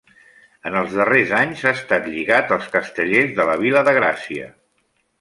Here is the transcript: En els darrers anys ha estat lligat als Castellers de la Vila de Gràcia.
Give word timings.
En 0.69 0.77
els 0.79 0.95
darrers 1.01 1.33
anys 1.41 1.61
ha 1.69 1.75
estat 1.81 2.09
lligat 2.15 2.57
als 2.59 2.73
Castellers 2.79 3.39
de 3.41 3.49
la 3.53 3.61
Vila 3.67 3.89
de 3.91 3.99
Gràcia. 4.03 4.53